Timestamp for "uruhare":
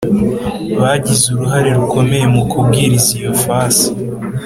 1.33-1.69